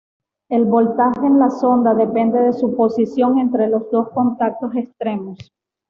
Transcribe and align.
El 0.49 0.65
voltaje 0.65 1.27
en 1.27 1.37
la 1.37 1.51
sonda 1.51 1.93
depende 1.93 2.39
de 2.39 2.53
su 2.53 2.75
posición 2.75 3.37
entre 3.37 3.67
los 3.69 3.83
dos 3.91 4.09
contactos 4.09 4.75
extremos. 4.75 5.37